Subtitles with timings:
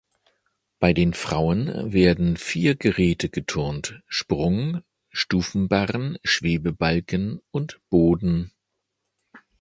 [0.79, 4.81] Bei den Frauen werden vier Geräte geturnt: Sprung,
[5.11, 8.51] Stufenbarren, Schwebebalken und Boden.